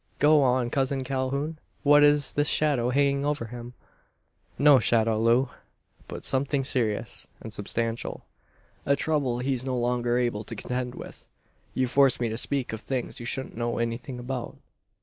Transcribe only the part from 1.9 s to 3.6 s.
is this shadow hanging over